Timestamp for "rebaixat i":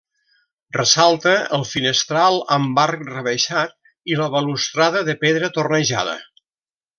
3.11-4.19